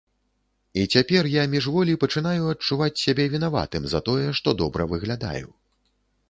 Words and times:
І 0.73 0.81
цяпер 0.95 1.27
я 1.31 1.43
міжволі 1.51 1.95
пачынаю 2.03 2.47
адчуваць 2.53 3.01
сябе 3.03 3.27
вінаватым 3.35 3.87
за 3.93 4.03
тое, 4.09 4.25
што 4.41 4.57
добра 4.63 4.89
выглядаю. 4.95 5.47